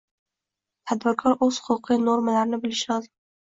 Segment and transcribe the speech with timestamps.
[0.93, 3.17] Tadbirkor o‘z huquqiy normalarini bilishi lozim